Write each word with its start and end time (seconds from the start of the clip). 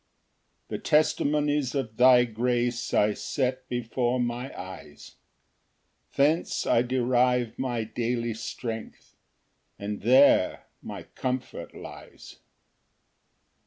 3 0.69 0.77
The 0.79 0.83
testimonies 0.83 1.75
of 1.75 1.95
thy 1.97 2.25
grace 2.25 2.91
I 2.91 3.13
set 3.13 3.69
before 3.69 4.19
my 4.19 4.49
eyes; 4.59 5.17
Thence 6.15 6.65
I 6.65 6.81
derive 6.81 7.59
my 7.59 7.83
daily 7.83 8.33
strength, 8.33 9.15
And 9.77 10.01
there 10.01 10.65
my 10.81 11.03
comfort 11.03 11.75
lies. 11.75 12.37